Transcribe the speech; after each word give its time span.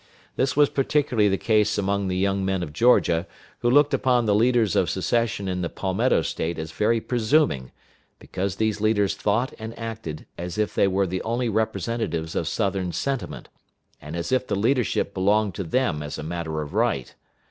This 0.35 0.55
was 0.57 0.67
particularly 0.67 1.29
the 1.29 1.37
case 1.37 1.77
among 1.77 2.07
the 2.07 2.17
young 2.17 2.43
men 2.43 2.63
of 2.63 2.73
Georgia, 2.73 3.27
who 3.59 3.69
looked 3.69 3.93
upon 3.93 4.25
the 4.25 4.33
leaders 4.33 4.75
of 4.75 4.89
secession 4.89 5.47
in 5.47 5.61
the 5.61 5.69
Palmetto 5.69 6.23
State 6.23 6.57
as 6.57 6.71
very 6.71 6.99
presuming, 6.99 7.71
because 8.17 8.55
these 8.55 8.81
leaders 8.81 9.13
thought 9.13 9.53
and 9.59 9.77
acted 9.77 10.25
as 10.39 10.57
if 10.57 10.73
they 10.73 10.87
were 10.87 11.05
the 11.05 11.21
only 11.21 11.49
representatives 11.49 12.35
of 12.35 12.47
Southern 12.47 12.91
sentiment, 12.91 13.47
and 14.01 14.15
as 14.15 14.31
if 14.31 14.47
the 14.47 14.55
leadership 14.55 15.13
belonged 15.13 15.53
to 15.53 15.63
them 15.63 16.01
as 16.01 16.17
a 16.17 16.23
matter 16.23 16.63
of 16.63 16.73
right. 16.73 17.13